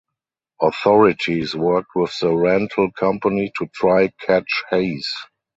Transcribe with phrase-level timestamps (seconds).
[0.59, 5.13] Authorities worked with the rental company to try to catch Hayes.